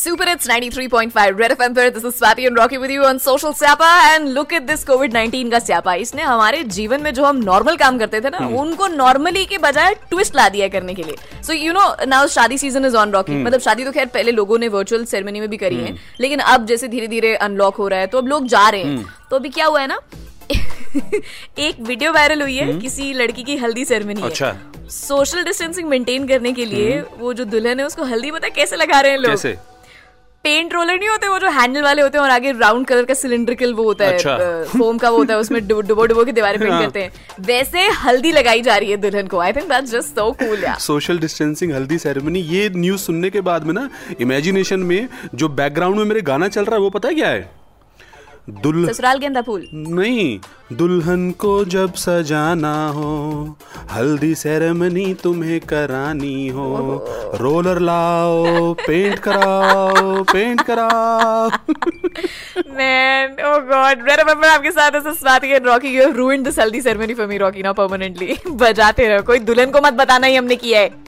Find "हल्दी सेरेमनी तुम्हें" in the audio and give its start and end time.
53.92-55.60